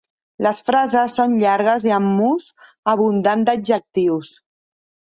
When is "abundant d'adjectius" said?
2.97-4.37